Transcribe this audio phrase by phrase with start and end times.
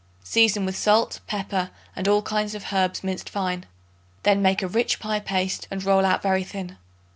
[0.23, 3.67] Season with salt, pepper and all kinds of herbs minced fine.
[4.23, 6.79] Then make a rich pie paste and roll out very thin.